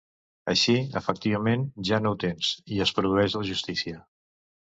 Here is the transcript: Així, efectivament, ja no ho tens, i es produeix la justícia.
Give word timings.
Així, 0.53 0.73
efectivament, 1.01 1.65
ja 1.89 1.99
no 2.07 2.15
ho 2.15 2.17
tens, 2.25 2.49
i 2.79 2.83
es 2.87 2.95
produeix 3.01 3.37
la 3.39 3.45
justícia. 3.53 4.03